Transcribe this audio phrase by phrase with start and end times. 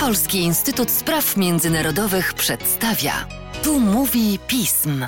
[0.00, 3.12] Polski Instytut Spraw Międzynarodowych przedstawia.
[3.64, 5.04] Tu mówi pism.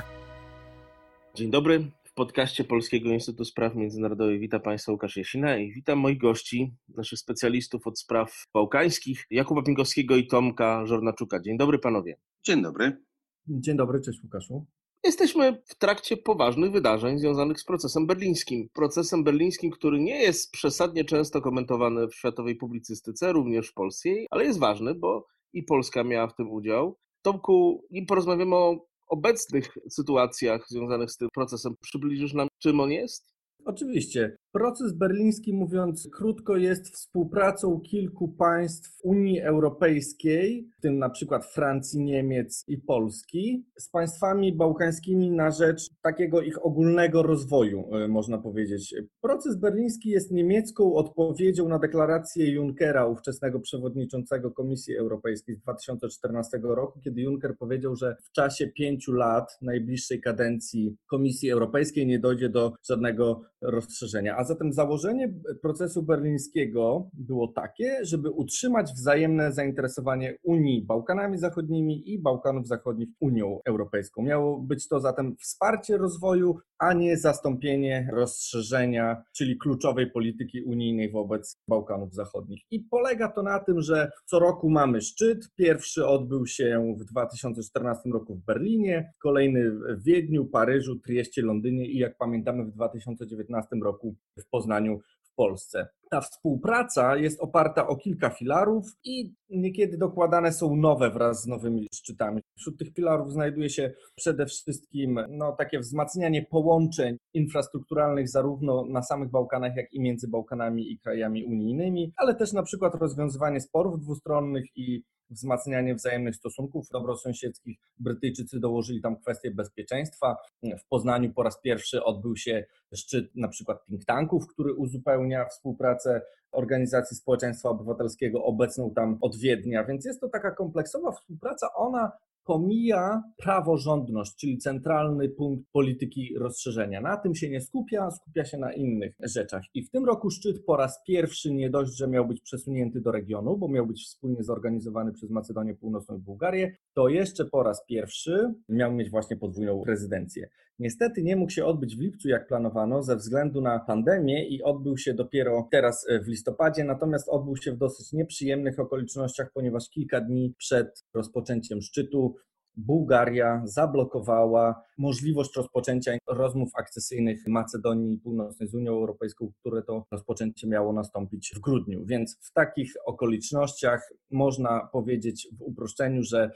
[1.34, 1.90] Dzień dobry.
[2.04, 7.18] W podcaście Polskiego Instytutu Spraw Międzynarodowych witam Państwa Łukasz Jasina i witam moich gości, naszych
[7.18, 11.40] specjalistów od spraw bałkańskich, Jakuba Pingowskiego i Tomka Żornaczuka.
[11.40, 12.16] Dzień dobry panowie.
[12.42, 13.02] Dzień dobry.
[13.46, 14.66] Dzień dobry, cześć Łukaszu.
[15.04, 18.68] Jesteśmy w trakcie poważnych wydarzeń związanych z procesem berlińskim.
[18.74, 24.44] Procesem berlińskim, który nie jest przesadnie często komentowany w światowej publicystyce, również w polskiej, ale
[24.44, 26.98] jest ważny, bo i Polska miała w tym udział.
[27.22, 33.34] Tomku, nim porozmawiamy o obecnych sytuacjach związanych z tym procesem, przybliżysz nam, czym on jest?
[33.64, 34.36] Oczywiście.
[34.54, 42.00] Proces berliński, mówiąc krótko, jest współpracą kilku państw Unii Europejskiej, w tym na przykład Francji,
[42.00, 48.94] Niemiec i Polski, z państwami bałkańskimi na rzecz takiego ich ogólnego rozwoju, e, można powiedzieć.
[49.20, 57.00] Proces berliński jest niemiecką odpowiedzią na deklarację Junckera, ówczesnego przewodniczącego Komisji Europejskiej z 2014 roku,
[57.00, 62.72] kiedy Juncker powiedział, że w czasie pięciu lat najbliższej kadencji Komisji Europejskiej nie dojdzie do
[62.82, 64.43] żadnego rozszerzenia.
[64.44, 72.18] A zatem założenie procesu berlińskiego było takie, żeby utrzymać wzajemne zainteresowanie Unii Bałkanami Zachodnimi i
[72.18, 74.22] Bałkanów Zachodnich Unią Europejską.
[74.22, 81.56] Miało być to zatem wsparcie rozwoju, a nie zastąpienie rozszerzenia, czyli kluczowej polityki unijnej wobec
[81.68, 82.62] Bałkanów Zachodnich.
[82.70, 85.48] I polega to na tym, że co roku mamy szczyt.
[85.56, 91.98] Pierwszy odbył się w 2014 roku w Berlinie, kolejny w Wiedniu, Paryżu, Trieście, Londynie i
[91.98, 95.88] jak pamiętamy w 2019 roku w Poznaniu w Polsce.
[96.10, 101.88] Ta współpraca jest oparta o kilka filarów i niekiedy dokładane są nowe wraz z nowymi
[101.94, 102.42] szczytami.
[102.58, 109.30] Wśród tych filarów znajduje się przede wszystkim no, takie wzmacnianie połączeń infrastrukturalnych zarówno na samych
[109.30, 114.64] Bałkanach, jak i między Bałkanami i krajami unijnymi, ale też na przykład rozwiązywanie sporów dwustronnych
[114.76, 115.02] i
[115.34, 117.78] wzmacnianie wzajemnych stosunków dobrosąsiedzkich.
[117.98, 120.36] Brytyjczycy dołożyli tam kwestię bezpieczeństwa.
[120.62, 122.64] W Poznaniu po raz pierwszy odbył się
[122.94, 126.22] szczyt na przykład think tanków, który uzupełnia współpracę
[126.52, 131.74] Organizacji Społeczeństwa Obywatelskiego obecną tam od Wiednia, więc jest to taka kompleksowa współpraca.
[131.74, 132.12] Ona
[132.44, 137.00] pomija praworządność, czyli centralny punkt polityki rozszerzenia.
[137.00, 139.62] Na tym się nie skupia, skupia się na innych rzeczach.
[139.74, 143.12] I w tym roku szczyt po raz pierwszy nie dość, że miał być przesunięty do
[143.12, 147.84] regionu, bo miał być wspólnie zorganizowany przez Macedonię Północną i Bułgarię, to jeszcze po raz
[147.86, 150.48] pierwszy miał mieć właśnie podwójną prezydencję.
[150.78, 154.98] Niestety nie mógł się odbyć w lipcu, jak planowano, ze względu na pandemię i odbył
[154.98, 160.54] się dopiero teraz w listopadzie, natomiast odbył się w dosyć nieprzyjemnych okolicznościach, ponieważ kilka dni
[160.58, 162.34] przed rozpoczęciem szczytu
[162.76, 170.92] Bułgaria zablokowała możliwość rozpoczęcia rozmów akcesyjnych Macedonii Północnej z Unią Europejską, które to rozpoczęcie miało
[170.92, 172.04] nastąpić w grudniu.
[172.06, 176.50] Więc w takich okolicznościach można powiedzieć w uproszczeniu, że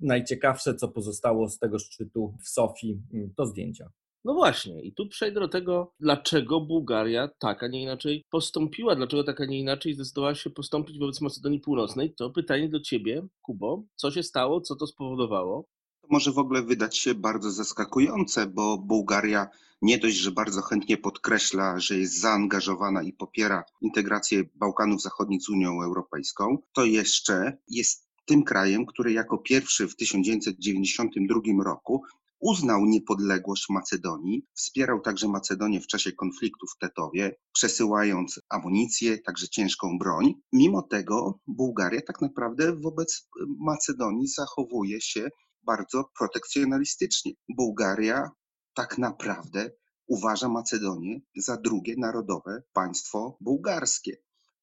[0.00, 3.00] najciekawsze, co pozostało z tego szczytu w Sofii,
[3.36, 3.90] to zdjęcia.
[4.24, 9.24] No właśnie, i tu przejdę do tego, dlaczego Bułgaria tak, a nie inaczej postąpiła, dlaczego
[9.24, 12.14] tak, a nie inaczej zdecydowała się postąpić wobec Macedonii Północnej.
[12.14, 13.84] To pytanie do ciebie, Kubo.
[13.96, 15.64] Co się stało, co to spowodowało?
[16.02, 19.48] To może w ogóle wydać się bardzo zaskakujące, bo Bułgaria
[19.82, 25.48] nie dość, że bardzo chętnie podkreśla, że jest zaangażowana i popiera integrację Bałkanów Zachodnich z
[25.48, 32.02] Unią Europejską, to jeszcze jest tym krajem, który jako pierwszy w 1992 roku
[32.40, 39.98] uznał niepodległość Macedonii, wspierał także Macedonię w czasie konfliktu w Tetowie, przesyłając amunicję, także ciężką
[39.98, 40.34] broń.
[40.52, 45.28] Mimo tego Bułgaria tak naprawdę wobec Macedonii zachowuje się
[45.62, 47.32] bardzo protekcjonalistycznie.
[47.56, 48.30] Bułgaria
[48.74, 49.70] tak naprawdę
[50.06, 54.16] uważa Macedonię za drugie narodowe państwo bułgarskie.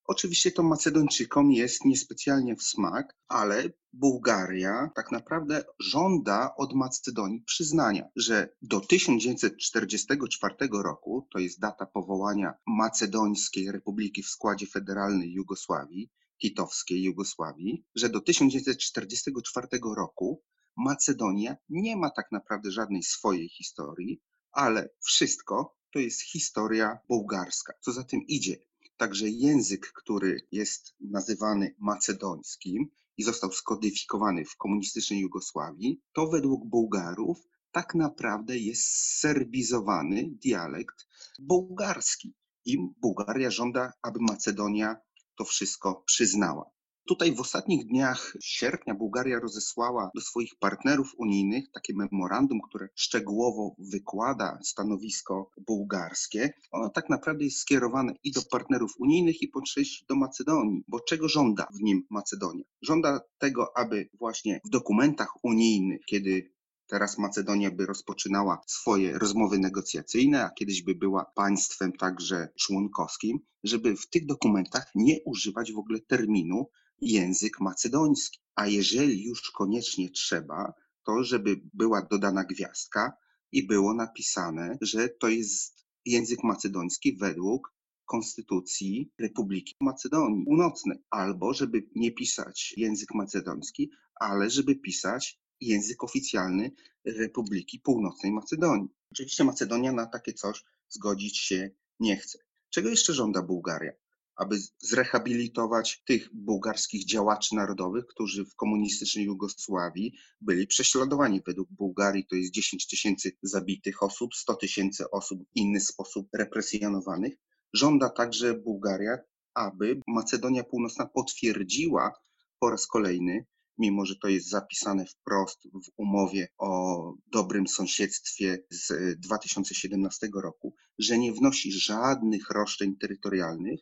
[0.09, 8.09] Oczywiście to Macedończykom jest niespecjalnie w smak, ale Bułgaria tak naprawdę żąda od Macedonii przyznania,
[8.15, 17.03] że do 1944 roku, to jest data powołania Macedońskiej Republiki w składzie federalnej Jugosławii, hitowskiej
[17.03, 20.43] Jugosławii, że do 1944 roku
[20.77, 24.21] Macedonia nie ma tak naprawdę żadnej swojej historii,
[24.51, 27.73] ale wszystko to jest historia bułgarska.
[27.81, 28.66] Co za tym idzie,
[28.97, 37.37] Także język, który jest nazywany macedońskim i został skodyfikowany w komunistycznej Jugosławii, to według Bułgarów
[37.71, 38.83] tak naprawdę jest
[39.19, 41.07] serbizowany dialekt
[41.39, 42.35] bułgarski.
[42.65, 44.97] I Bułgaria żąda, aby Macedonia
[45.37, 46.76] to wszystko przyznała.
[47.07, 53.75] Tutaj w ostatnich dniach sierpnia Bułgaria rozesłała do swoich partnerów unijnych takie memorandum, które szczegółowo
[53.79, 56.53] wykłada stanowisko bułgarskie.
[56.71, 60.83] Ono tak naprawdę jest skierowane i do partnerów unijnych, i po części do Macedonii.
[60.87, 62.63] Bo czego żąda w nim Macedonia?
[62.81, 66.57] Żąda tego, aby właśnie w dokumentach unijnych, kiedy
[66.89, 73.95] Teraz Macedonia by rozpoczynała swoje rozmowy negocjacyjne, a kiedyś by była państwem także członkowskim, żeby
[73.95, 76.69] w tych dokumentach nie używać w ogóle terminu
[77.01, 78.39] język macedoński.
[78.55, 80.73] A jeżeli już koniecznie trzeba,
[81.05, 83.13] to żeby była dodana gwiazdka
[83.51, 87.73] i było napisane, że to jest język macedoński według
[88.05, 96.71] Konstytucji Republiki Macedonii Północnej, albo żeby nie pisać język macedoński, ale żeby pisać język oficjalny
[97.05, 98.89] Republiki Północnej Macedonii.
[99.11, 101.69] Oczywiście Macedonia na takie coś zgodzić się
[101.99, 102.39] nie chce.
[102.69, 103.91] Czego jeszcze żąda Bułgaria?
[104.37, 111.41] Aby zrehabilitować tych bułgarskich działaczy narodowych, którzy w komunistycznej Jugosławii byli prześladowani.
[111.45, 117.33] Według Bułgarii to jest 10 tysięcy zabitych osób, 100 tysięcy osób w inny sposób represjonowanych.
[117.73, 119.17] Żąda także Bułgaria,
[119.53, 122.13] aby Macedonia Północna potwierdziła
[122.59, 123.45] po raz kolejny
[123.77, 131.17] mimo że to jest zapisane wprost w umowie o dobrym sąsiedztwie z 2017 roku, że
[131.17, 133.79] nie wnosi żadnych roszczeń terytorialnych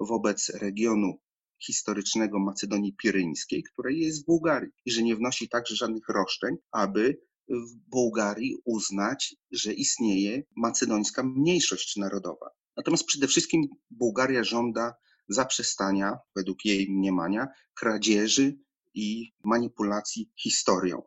[0.00, 1.18] wobec regionu
[1.58, 7.20] historycznego Macedonii Piryńskiej, które jest w Bułgarii i że nie wnosi także żadnych roszczeń, aby
[7.48, 12.50] w Bułgarii uznać, że istnieje macedońska mniejszość narodowa.
[12.76, 14.94] Natomiast przede wszystkim Bułgaria żąda
[15.28, 18.58] zaprzestania, według jej mniemania, kradzieży
[18.94, 21.02] i manipulacji historią.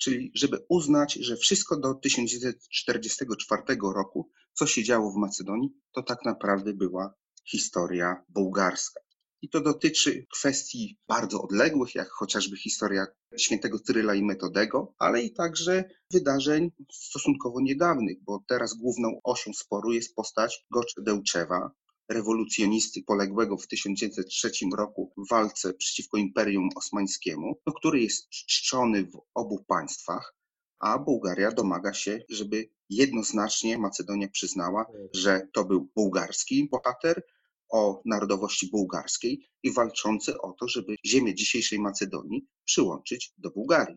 [0.00, 3.62] Czyli żeby uznać, że wszystko do 1944
[3.94, 9.00] roku, co się działo w Macedonii, to tak naprawdę była historia bułgarska.
[9.42, 13.06] I to dotyczy kwestii bardzo odległych, jak chociażby historia
[13.36, 19.92] świętego Cyryla i Metodego, ale i także wydarzeń stosunkowo niedawnych, bo teraz główną osią sporu
[19.92, 21.70] jest postać Gocze Dełczewa,
[22.08, 29.20] rewolucjonisty poległego w 1903 roku w walce przeciwko Imperium Osmańskiemu, no, który jest czczony w
[29.34, 30.34] obu państwach,
[30.82, 37.22] a Bułgaria domaga się, żeby jednoznacznie Macedonia przyznała, że to był bułgarski bohater
[37.68, 43.96] o narodowości bułgarskiej i walczący o to, żeby ziemię dzisiejszej Macedonii przyłączyć do Bułgarii.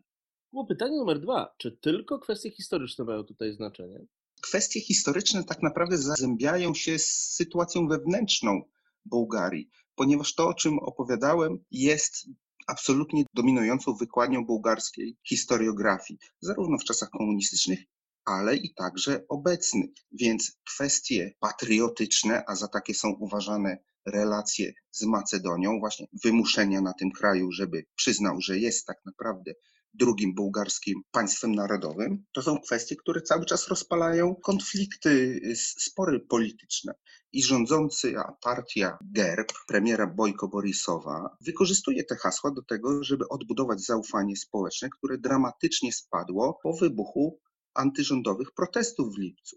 [0.52, 1.56] Było pytanie numer dwa.
[1.58, 4.06] Czy tylko kwestie historyczne mają tutaj znaczenie?
[4.42, 8.62] kwestie historyczne tak naprawdę zazębiają się z sytuacją wewnętrzną
[9.06, 12.28] Bułgarii, ponieważ to, o czym opowiadałem, jest
[12.68, 17.80] absolutnie dominującą wykładnią bułgarskiej historiografii, zarówno w czasach komunistycznych,
[18.26, 19.90] ale i także obecnych.
[20.12, 27.12] Więc kwestie patriotyczne, a za takie są uważane relacje z Macedonią, właśnie wymuszenia na tym
[27.12, 29.54] kraju, żeby przyznał, że jest tak naprawdę
[30.00, 35.42] drugim bułgarskim państwem narodowym, to są kwestie, które cały czas rozpalają konflikty,
[35.80, 36.94] spory polityczne.
[37.34, 44.36] I rządząca partia GERB, premiera Bojko Borisowa, wykorzystuje te hasła do tego, żeby odbudować zaufanie
[44.38, 47.40] społeczne, które dramatycznie spadło po wybuchu
[47.74, 49.56] antyrządowych protestów w lipcu.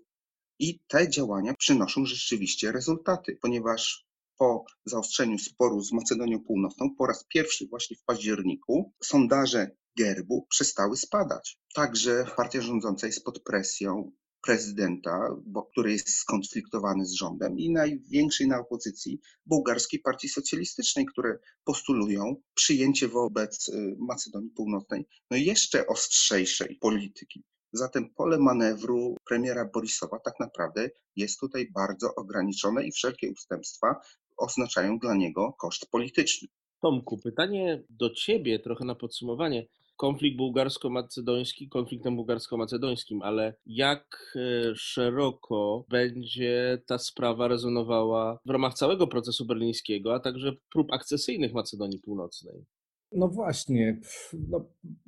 [0.59, 4.09] I te działania przynoszą rzeczywiście rezultaty, ponieważ
[4.39, 10.97] po zaostrzeniu sporu z Macedonią Północną po raz pierwszy właśnie w październiku sondaże Gerbu przestały
[10.97, 11.59] spadać.
[11.75, 14.13] Także partia rządząca jest pod presją
[14.43, 21.39] prezydenta, bo, który jest skonfliktowany z rządem i największej na opozycji bułgarskiej partii socjalistycznej, które
[21.65, 27.45] postulują przyjęcie wobec y, Macedonii Północnej no jeszcze ostrzejszej polityki.
[27.73, 34.01] Zatem pole manewru premiera Borisowa tak naprawdę jest tutaj bardzo ograniczone i wszelkie ustępstwa
[34.37, 36.49] oznaczają dla niego koszt polityczny.
[36.83, 39.67] Tomku, pytanie do ciebie trochę na podsumowanie
[39.99, 49.07] konflikt bułgarsko-macedoński konfliktem bułgarsko-macedońskim, ale jak e, szeroko będzie ta sprawa rezonowała w ramach całego
[49.07, 52.65] procesu berlińskiego, a także prób akcesyjnych Macedonii Północnej?
[53.13, 54.01] No właśnie,
[54.49, 54.65] no,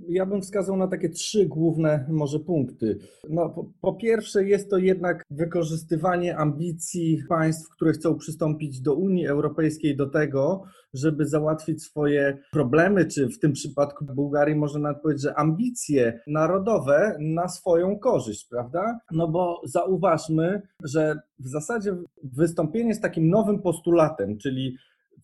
[0.09, 2.99] ja bym wskazał na takie trzy główne może punkty.
[3.28, 9.26] No, po, po, pierwsze jest to jednak wykorzystywanie ambicji państw, które chcą przystąpić do Unii
[9.26, 10.62] Europejskiej do tego,
[10.95, 17.16] żeby załatwić swoje problemy, czy w tym przypadku Bułgarii można nawet powiedzieć, że ambicje narodowe
[17.21, 19.00] na swoją korzyść, prawda?
[19.12, 24.76] No bo zauważmy, że w zasadzie wystąpienie z takim nowym postulatem, czyli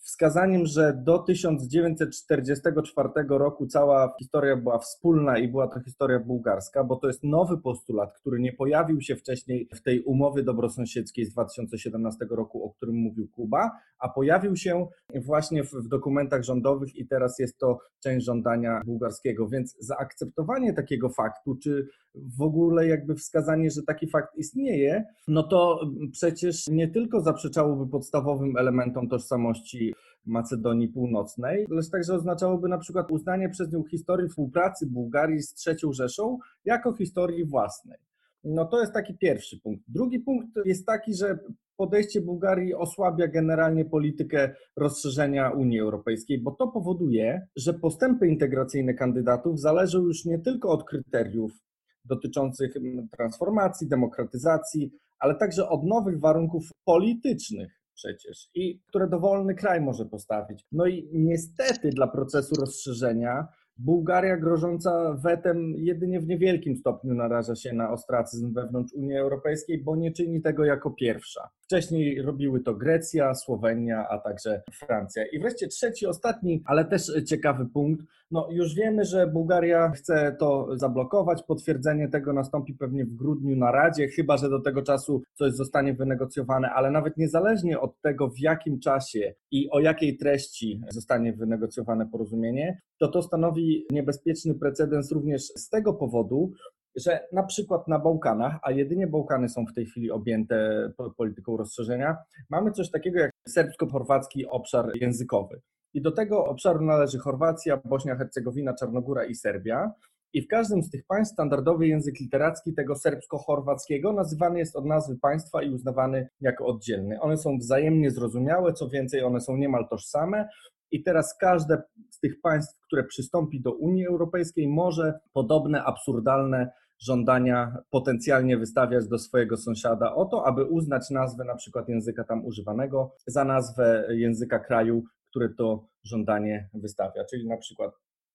[0.07, 6.97] wskazaniem, że do 1944 roku cała historia była wspólna i była to historia bułgarska, bo
[6.97, 12.27] to jest nowy postulat, który nie pojawił się wcześniej w tej umowie dobrosąsiedzkiej z 2017
[12.31, 17.59] roku, o którym mówił Kuba, a pojawił się właśnie w, dokumentach rządowych i teraz jest
[17.59, 19.49] to część żądania bułgarskiego.
[19.49, 21.89] Więc zaakceptowanie takiego faktu, czy
[22.37, 25.81] w ogóle jakby wskazanie, że taki fakt istnieje, no to
[26.13, 29.95] przecież nie tylko zaprzeczałoby podstawowym elementom tożsamości
[30.27, 35.93] Macedonii Północnej, lecz także oznaczałoby na przykład uznanie przez nią historii współpracy Bułgarii z III
[35.93, 37.99] Rzeszą jako historii własnej.
[38.45, 39.85] No to jest taki pierwszy punkt.
[39.89, 41.39] Drugi punkt jest taki, że
[41.77, 49.61] podejście Bułgarii osłabia generalnie politykę rozszerzenia Unii Europejskiej, bo to powoduje, że postępy integracyjne kandydatów
[49.61, 51.66] zależą już nie tylko od kryteriów
[52.07, 52.75] dotyczących
[53.17, 60.65] transformacji, demokratyzacji, ale także od nowych warunków politycznych przecież i które dowolny kraj może postawić.
[60.73, 63.49] No i niestety dla procesu rozszerzenia
[63.79, 69.97] Bułgaria grożąca wetem jedynie w niewielkim stopniu naraża się na ostracyzm wewnątrz Unii Europejskiej, bo
[69.97, 71.49] nie czyni tego jako pierwsza.
[71.61, 75.27] Wcześniej robiły to Grecja, Słowenia, a także Francja.
[75.27, 78.07] I wreszcie trzeci, ostatni, ale też ciekawy punkt.
[78.31, 81.43] No już wiemy, że Bułgaria chce to zablokować.
[81.43, 85.95] Potwierdzenie tego nastąpi pewnie w grudniu na Radzie, chyba że do tego czasu coś zostanie
[85.95, 92.07] wynegocjowane, ale nawet niezależnie od tego, w jakim czasie i o jakiej treści zostanie wynegocjowane
[92.07, 96.53] porozumienie, to to stanowi niebezpieczny precedens również z tego powodu,
[96.97, 102.17] że na przykład na Bałkanach, a jedynie Bałkany są w tej chwili objęte polityką rozszerzenia,
[102.51, 105.61] mamy coś takiego jak serbsko-chorwacki obszar językowy.
[105.97, 109.93] I do tego obszaru należy Chorwacja, Bośnia, Hercegowina, Czarnogóra i Serbia.
[110.33, 115.19] I w każdym z tych państw standardowy język literacki tego serbsko-chorwackiego nazywany jest od nazwy
[115.19, 117.21] państwa i uznawany jako oddzielny.
[117.21, 120.49] One są wzajemnie zrozumiałe, co więcej, one są niemal tożsame.
[120.91, 127.77] I teraz każde z tych państw, które przystąpi do Unii Europejskiej, może podobne absurdalne żądania
[127.91, 133.15] potencjalnie wystawiać do swojego sąsiada o to, aby uznać nazwę na przykład języka tam używanego
[133.27, 135.05] za nazwę języka kraju,
[135.37, 137.25] który to żądanie wystawia.
[137.31, 137.93] Czyli na przykład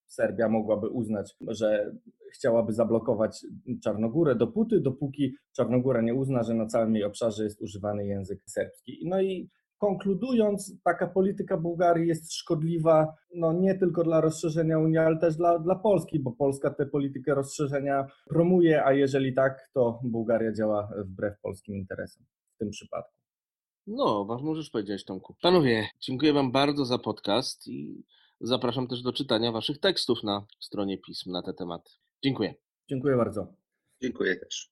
[0.07, 1.95] Serbia mogłaby uznać, że
[2.33, 3.45] chciałaby zablokować
[3.83, 9.01] Czarnogórę dopóty, dopóki Czarnogóra nie uzna, że na całym jej obszarze jest używany język serbski.
[9.05, 15.17] No i konkludując, taka polityka Bułgarii jest szkodliwa no nie tylko dla rozszerzenia Unii, ale
[15.17, 20.53] też dla, dla Polski, bo Polska tę politykę rozszerzenia promuje, a jeżeli tak, to Bułgaria
[20.53, 23.20] działa wbrew polskim interesom w tym przypadku.
[23.87, 25.35] No, ważną rzecz powiedziałeś, Tomku.
[25.41, 28.03] Panowie, dziękuję Wam bardzo za podcast i
[28.41, 31.91] zapraszam też do czytania Waszych tekstów na stronie pism na te tematy.
[32.23, 32.53] Dziękuję.
[32.89, 33.53] Dziękuję bardzo.
[34.01, 34.70] Dziękuję też.